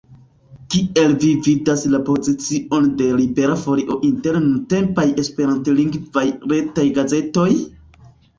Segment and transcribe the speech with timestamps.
[0.75, 7.49] Kiel vi vidas la pozicion de Libera Folio inter nuntempaj esperantlingvaj retaj gazetoj?